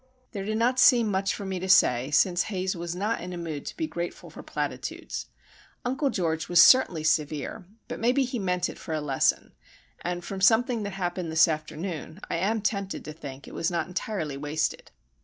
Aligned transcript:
There 0.31 0.43
did 0.45 0.57
not 0.57 0.79
seem 0.79 1.11
much 1.11 1.35
for 1.35 1.45
me 1.45 1.59
to 1.59 1.69
say, 1.69 2.09
since 2.09 2.41
Haze 2.49 2.75
was 2.75 2.95
not 2.95 3.21
in 3.21 3.33
a 3.33 3.37
mood 3.37 3.67
to 3.67 3.77
be 3.77 3.85
grateful 3.85 4.31
for 4.31 4.41
platitudes. 4.41 5.27
Uncle 5.85 6.09
George 6.09 6.49
was 6.49 6.59
certainly 6.59 7.03
severe, 7.03 7.67
but 7.87 7.99
maybe 7.99 8.23
he 8.23 8.39
meant 8.39 8.67
it 8.67 8.79
for 8.79 8.95
a 8.95 8.99
lesson; 8.99 9.51
and 9.99 10.25
from 10.25 10.41
something 10.41 10.81
that 10.81 10.93
happened 10.93 11.31
this 11.31 11.47
afternoon 11.47 12.19
I 12.31 12.37
am 12.37 12.61
tempted 12.63 13.05
to 13.05 13.13
think 13.13 13.47
it 13.47 13.53
was 13.53 13.69
not 13.69 13.85
entirely 13.87 14.37
wasted. 14.37 14.89